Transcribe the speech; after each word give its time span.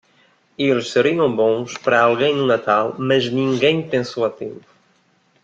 Eles 0.57 0.89
seriam 0.89 1.35
bons 1.35 1.77
para 1.77 2.01
alguém 2.01 2.35
no 2.35 2.47
Natal, 2.47 2.95
mas 2.97 3.29
ninguém 3.31 3.87
pensou 3.87 4.25
a 4.25 4.31
tempo. 4.31 4.65